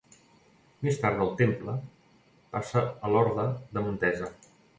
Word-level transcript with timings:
Més 0.87 0.95
tard 1.03 1.19
del 1.19 1.29
Temple 1.41 1.75
passa 2.57 2.83
a 2.87 3.13
l’Orde 3.13 3.45
de 3.77 3.87
Montesa. 3.87 4.33